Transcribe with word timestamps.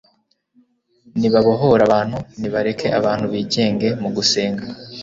nibabohore 1.19 1.81
abantu 1.87 2.17
ni 2.39 2.49
bareke 2.53 2.87
abantu 2.99 3.25
bigenge 3.33 3.87
mu 4.01 4.09
gusenga, 4.15 4.63